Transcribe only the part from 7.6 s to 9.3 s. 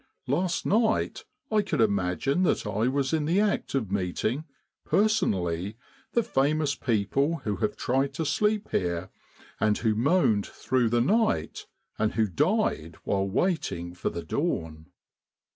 tried to sleep here